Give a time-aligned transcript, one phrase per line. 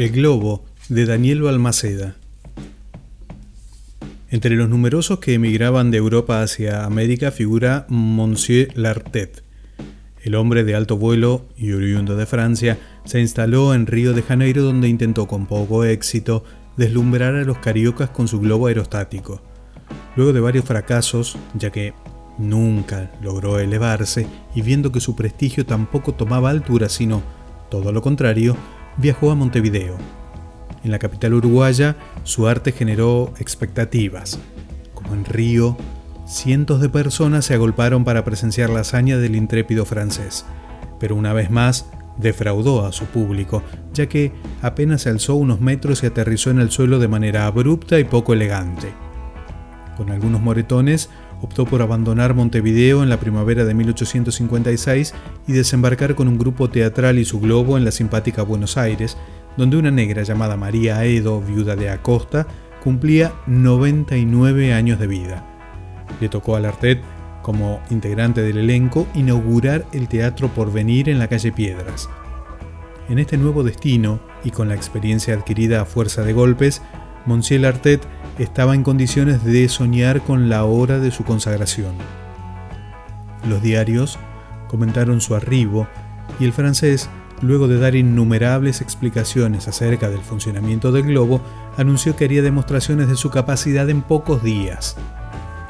[0.00, 2.16] El globo de Daniel Balmaceda.
[4.30, 9.42] Entre los numerosos que emigraban de Europa hacia América figura Monsieur Lartet.
[10.22, 14.62] El hombre de alto vuelo y oriundo de Francia se instaló en Río de Janeiro
[14.62, 16.44] donde intentó con poco éxito
[16.78, 19.42] deslumbrar a los cariocas con su globo aerostático.
[20.16, 21.92] Luego de varios fracasos, ya que
[22.38, 27.22] nunca logró elevarse y viendo que su prestigio tampoco tomaba altura sino
[27.68, 28.56] todo lo contrario,
[28.96, 29.96] viajó a Montevideo.
[30.84, 34.38] En la capital uruguaya, su arte generó expectativas.
[34.94, 35.76] Como en Río,
[36.26, 40.44] cientos de personas se agolparon para presenciar la hazaña del intrépido francés,
[40.98, 41.86] pero una vez más
[42.18, 46.70] defraudó a su público, ya que apenas se alzó unos metros y aterrizó en el
[46.70, 48.92] suelo de manera abrupta y poco elegante.
[49.96, 55.14] Con algunos moretones, optó por abandonar Montevideo en la primavera de 1856
[55.46, 59.16] y desembarcar con un grupo teatral y su globo en la simpática Buenos Aires,
[59.56, 62.46] donde una negra llamada María Edo, viuda de Acosta,
[62.82, 65.46] cumplía 99 años de vida.
[66.20, 67.00] Le tocó a Lartet,
[67.42, 72.08] como integrante del elenco, inaugurar el Teatro Porvenir en la calle Piedras.
[73.08, 76.82] En este nuevo destino, y con la experiencia adquirida a fuerza de golpes,
[77.26, 78.06] Monsieur Lartet
[78.42, 81.94] estaba en condiciones de soñar con la hora de su consagración.
[83.46, 84.18] Los diarios
[84.66, 85.86] comentaron su arribo
[86.38, 87.10] y el francés,
[87.42, 91.42] luego de dar innumerables explicaciones acerca del funcionamiento del globo,
[91.76, 94.96] anunció que haría demostraciones de su capacidad en pocos días.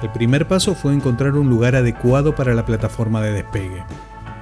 [0.00, 3.84] El primer paso fue encontrar un lugar adecuado para la plataforma de despegue.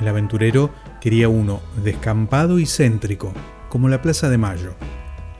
[0.00, 3.32] El aventurero quería uno descampado y céntrico,
[3.70, 4.74] como la Plaza de Mayo.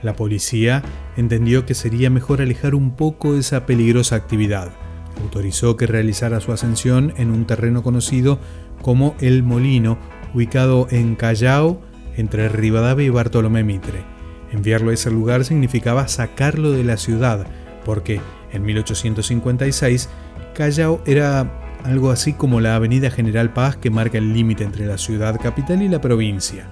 [0.03, 0.83] La policía
[1.17, 4.73] entendió que sería mejor alejar un poco esa peligrosa actividad.
[5.21, 8.41] Autorizó que realizara su ascensión en un terreno conocido
[8.83, 9.99] como El Molino,
[10.35, 11.81] ubicado en Callao,
[12.17, 14.05] entre Rivadavia y Bartolomé Mitre.
[14.51, 17.47] Enviarlo a ese lugar significaba sacarlo de la ciudad,
[17.85, 18.21] porque
[18.53, 20.09] en 1856
[20.55, 24.99] Callao era algo así como la Avenida General Paz que marca el límite entre la
[24.99, 26.67] ciudad capital y la provincia.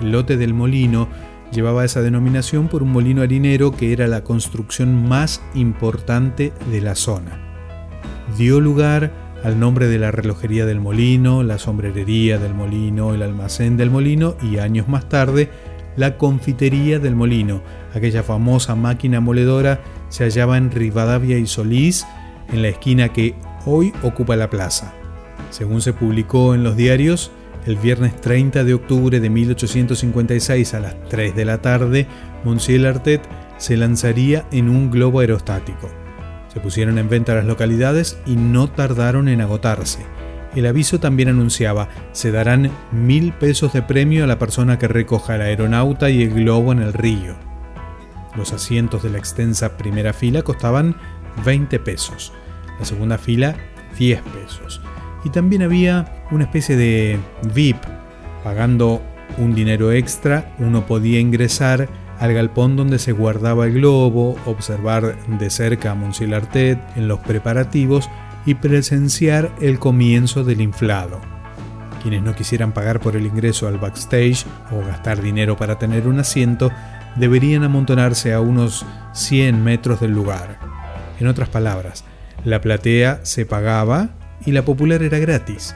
[0.00, 1.08] El lote del molino
[1.52, 6.94] Llevaba esa denominación por un molino harinero que era la construcción más importante de la
[6.94, 7.40] zona.
[8.36, 9.12] Dio lugar
[9.44, 14.36] al nombre de la relojería del molino, la sombrerería del molino, el almacén del molino
[14.42, 15.50] y años más tarde
[15.96, 17.62] la confitería del molino.
[17.94, 22.06] Aquella famosa máquina moledora se hallaba en Rivadavia y Solís,
[22.52, 23.34] en la esquina que
[23.64, 24.92] hoy ocupa la plaza.
[25.50, 27.30] Según se publicó en los diarios,
[27.66, 32.06] el viernes 30 de octubre de 1856 a las 3 de la tarde,
[32.44, 33.22] Monsieur Artet
[33.58, 35.90] se lanzaría en un globo aerostático.
[36.52, 40.06] Se pusieron en venta las localidades y no tardaron en agotarse.
[40.54, 45.34] El aviso también anunciaba, se darán mil pesos de premio a la persona que recoja
[45.34, 47.34] el aeronauta y el globo en el río.
[48.36, 50.96] Los asientos de la extensa primera fila costaban
[51.44, 52.32] 20 pesos,
[52.78, 53.56] la segunda fila
[53.98, 54.80] 10 pesos
[55.26, 57.18] y también había una especie de
[57.52, 57.78] VIP.
[58.44, 59.02] Pagando
[59.38, 61.88] un dinero extra, uno podía ingresar
[62.20, 67.18] al galpón donde se guardaba el globo, observar de cerca a Monsieur Lartet en los
[67.18, 68.08] preparativos
[68.46, 71.20] y presenciar el comienzo del inflado.
[72.04, 76.20] Quienes no quisieran pagar por el ingreso al backstage o gastar dinero para tener un
[76.20, 76.70] asiento,
[77.16, 80.60] deberían amontonarse a unos 100 metros del lugar.
[81.18, 82.04] En otras palabras,
[82.44, 84.10] la platea se pagaba
[84.46, 85.74] y la popular era gratis.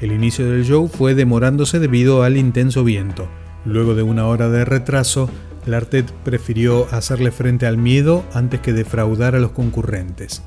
[0.00, 3.28] El inicio del show fue demorándose debido al intenso viento.
[3.64, 5.30] Luego de una hora de retraso,
[5.64, 10.42] Lartet prefirió hacerle frente al miedo antes que defraudar a los concurrentes.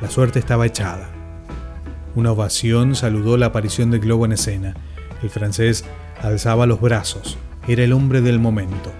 [0.00, 1.10] La suerte estaba echada.
[2.14, 4.74] Una ovación saludó la aparición del globo en escena.
[5.22, 5.84] El francés
[6.22, 7.36] alzaba los brazos.
[7.68, 8.92] Era el hombre del momento.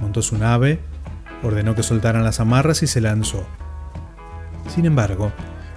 [0.00, 0.80] Montó su nave,
[1.42, 3.46] ordenó que soltaran las amarras y se lanzó.
[4.68, 5.32] Sin embargo,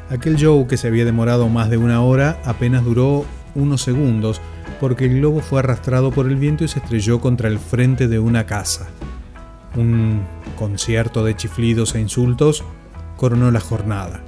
[0.09, 4.39] Aquel show que se había demorado más de una hora apenas duró unos segundos
[4.79, 8.19] porque el globo fue arrastrado por el viento y se estrelló contra el frente de
[8.19, 8.87] una casa.
[9.75, 10.21] Un
[10.57, 12.63] concierto de chiflidos e insultos
[13.17, 14.21] coronó la jornada.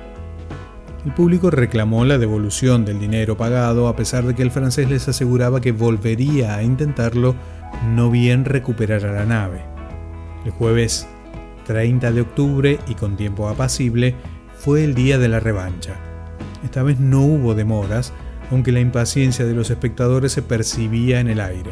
[1.05, 5.07] El público reclamó la devolución del dinero pagado a pesar de que el francés les
[5.07, 7.35] aseguraba que volvería a intentarlo
[7.93, 9.63] no bien recuperar a la nave.
[10.43, 11.07] El jueves
[11.65, 14.15] 30 de octubre y con tiempo apacible,
[14.67, 15.93] fue el día de la revancha.
[16.61, 18.11] Esta vez no hubo demoras,
[18.51, 21.71] aunque la impaciencia de los espectadores se percibía en el aire.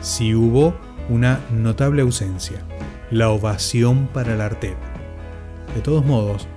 [0.00, 0.74] Sí hubo
[1.10, 2.60] una notable ausencia,
[3.10, 4.78] la ovación para el Artet.
[5.74, 6.48] De todos modos,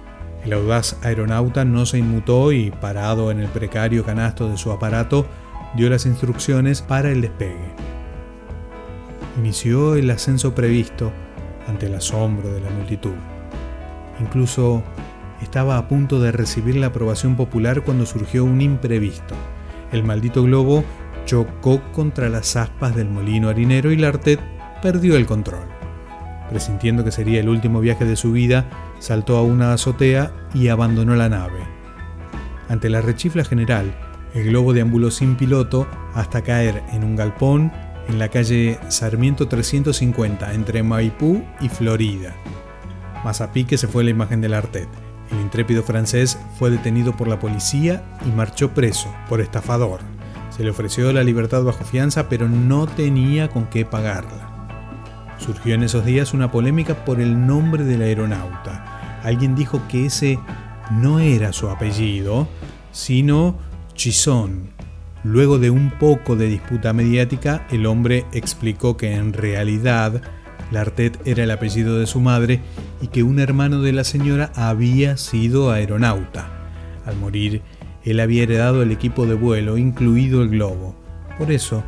[0.46, 5.28] el audaz aeronauta no se inmutó y, parado en el precario canasto de su aparato,
[5.76, 7.76] dio las instrucciones para el despegue.
[9.38, 11.12] inició el ascenso previsto
[11.68, 13.16] ante el asombro de la multitud.
[14.22, 14.82] Incluso
[15.44, 19.36] estaba a punto de recibir la aprobación popular cuando surgió un imprevisto.
[19.92, 20.84] El maldito globo
[21.26, 24.40] chocó contra las aspas del molino harinero y Lartet
[24.82, 25.68] perdió el control.
[26.50, 28.70] Presintiendo que sería el último viaje de su vida,
[29.00, 31.60] saltó a una azotea y abandonó la nave.
[32.70, 33.94] Ante la rechifla general,
[34.34, 37.72] el globo deambuló sin piloto hasta caer en un galpón
[38.08, 42.36] en la calle Sarmiento 350 entre Maipú y Florida.
[43.24, 44.90] Más a pique se fue la imagen del Artet.
[45.34, 50.02] El intrépido francés fue detenido por la policía y marchó preso por estafador.
[50.56, 55.36] Se le ofreció la libertad bajo fianza, pero no tenía con qué pagarla.
[55.40, 59.20] Surgió en esos días una polémica por el nombre del aeronauta.
[59.24, 60.40] Alguien dijo que ese
[60.92, 62.48] no era su apellido,
[62.92, 63.58] sino
[63.96, 64.70] Chisón.
[65.24, 70.22] Luego de un poco de disputa mediática, el hombre explicó que en realidad
[70.72, 72.62] Lartet era el apellido de su madre
[73.02, 76.50] y que un hermano de la señora había sido aeronauta.
[77.06, 77.62] Al morir,
[78.04, 80.96] él había heredado el equipo de vuelo, incluido el globo.
[81.38, 81.84] Por eso,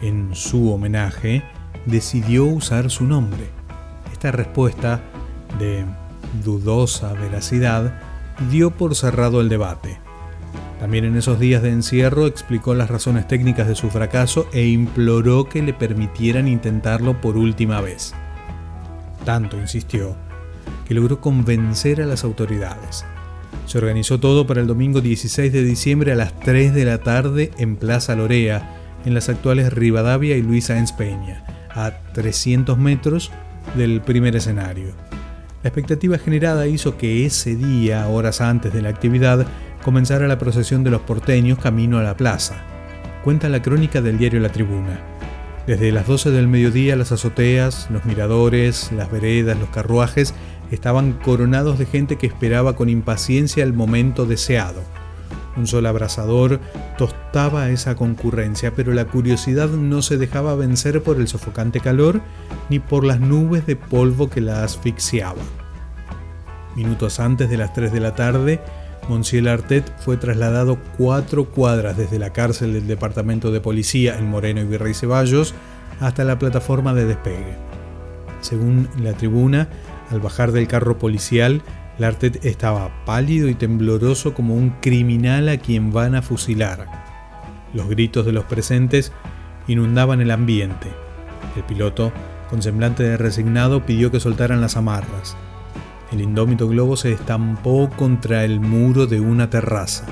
[0.00, 1.42] en su homenaje,
[1.86, 3.50] decidió usar su nombre.
[4.12, 5.00] Esta respuesta,
[5.58, 5.84] de
[6.44, 7.98] dudosa veracidad,
[8.50, 10.01] dio por cerrado el debate.
[10.82, 15.48] También en esos días de encierro explicó las razones técnicas de su fracaso e imploró
[15.48, 18.14] que le permitieran intentarlo por última vez.
[19.24, 20.16] Tanto insistió
[20.84, 23.04] que logró convencer a las autoridades.
[23.66, 27.52] Se organizó todo para el domingo 16 de diciembre a las 3 de la tarde
[27.58, 30.94] en Plaza Lorea, en las actuales Rivadavia y Luisa Sáenz
[31.70, 33.30] a 300 metros
[33.76, 34.96] del primer escenario.
[35.62, 39.46] La expectativa generada hizo que ese día, horas antes de la actividad,
[39.82, 42.56] comenzara la procesión de los porteños camino a la plaza.
[43.24, 45.00] Cuenta la crónica del diario La Tribuna.
[45.66, 50.34] Desde las 12 del mediodía las azoteas, los miradores, las veredas, los carruajes
[50.70, 54.82] estaban coronados de gente que esperaba con impaciencia el momento deseado.
[55.56, 56.60] Un sol abrasador
[56.96, 62.22] tostaba esa concurrencia, pero la curiosidad no se dejaba vencer por el sofocante calor
[62.70, 65.44] ni por las nubes de polvo que la asfixiaban.
[66.74, 68.60] Minutos antes de las 3 de la tarde,
[69.08, 74.60] Monsieur Artet fue trasladado cuatro cuadras desde la cárcel del departamento de policía en Moreno
[74.60, 75.54] y Virrey Ceballos
[76.00, 77.56] hasta la plataforma de despegue.
[78.40, 79.68] Según la tribuna,
[80.10, 81.62] al bajar del carro policial,
[81.98, 86.86] Lartet estaba pálido y tembloroso como un criminal a quien van a fusilar.
[87.74, 89.12] Los gritos de los presentes
[89.66, 90.88] inundaban el ambiente.
[91.56, 92.12] El piloto,
[92.50, 95.36] con semblante de resignado, pidió que soltaran las amarras.
[96.12, 100.04] El indómito globo se estampó contra el muro de una terraza.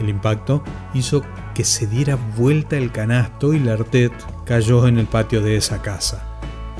[0.00, 0.62] El impacto
[0.94, 4.12] hizo que se diera vuelta el canasto y Lartet
[4.44, 6.22] cayó en el patio de esa casa.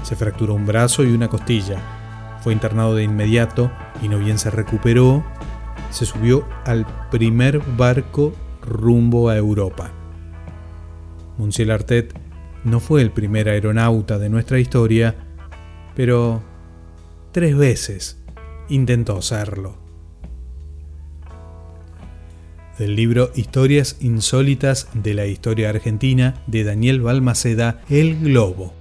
[0.05, 1.81] Se fracturó un brazo y una costilla.
[2.41, 5.25] Fue internado de inmediato y no bien se recuperó,
[5.91, 8.33] se subió al primer barco
[8.63, 9.91] rumbo a Europa.
[11.37, 12.17] Monsieur Lartet
[12.63, 15.17] no fue el primer aeronauta de nuestra historia,
[15.97, 16.43] pero
[17.33, 18.23] tres veces
[18.69, 19.77] intentó serlo.
[22.79, 28.76] Del libro Historias insólitas de la historia argentina de Daniel Balmaceda, El Globo.